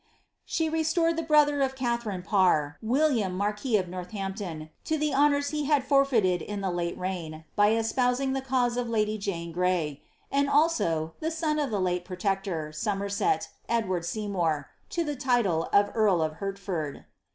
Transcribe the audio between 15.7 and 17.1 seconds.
of earl of Hertford.